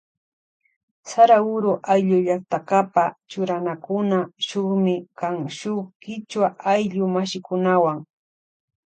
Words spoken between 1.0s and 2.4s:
Saraguro ayllu